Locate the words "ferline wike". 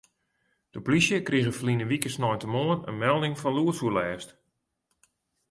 1.57-2.09